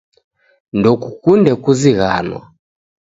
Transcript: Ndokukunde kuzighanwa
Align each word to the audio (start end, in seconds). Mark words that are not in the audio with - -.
Ndokukunde 0.77 1.51
kuzighanwa 1.63 2.41